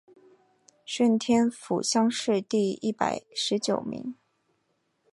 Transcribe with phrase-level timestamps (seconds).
[0.83, 4.15] 顺天府乡试第一百十九名。